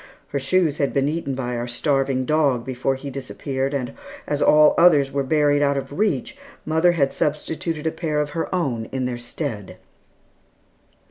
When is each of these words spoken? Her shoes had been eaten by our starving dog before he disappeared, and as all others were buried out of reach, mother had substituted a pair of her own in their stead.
Her 0.29 0.39
shoes 0.39 0.79
had 0.79 0.95
been 0.95 1.07
eaten 1.07 1.35
by 1.35 1.55
our 1.55 1.67
starving 1.67 2.25
dog 2.25 2.65
before 2.65 2.95
he 2.95 3.11
disappeared, 3.11 3.71
and 3.75 3.93
as 4.25 4.41
all 4.41 4.73
others 4.75 5.11
were 5.11 5.21
buried 5.21 5.61
out 5.61 5.77
of 5.77 5.99
reach, 5.99 6.35
mother 6.65 6.93
had 6.93 7.13
substituted 7.13 7.85
a 7.85 7.91
pair 7.91 8.19
of 8.19 8.31
her 8.31 8.49
own 8.55 8.85
in 8.85 9.05
their 9.05 9.19
stead. 9.19 9.77